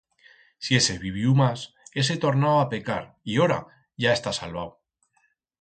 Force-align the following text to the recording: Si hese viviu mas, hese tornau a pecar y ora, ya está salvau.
Si 0.67 0.77
hese 0.77 0.95
viviu 1.03 1.35
mas, 1.41 1.65
hese 2.01 2.17
tornau 2.25 2.55
a 2.63 2.65
pecar 2.73 3.05
y 3.35 3.39
ora, 3.49 3.61
ya 4.07 4.19
está 4.19 4.35
salvau. 4.39 4.77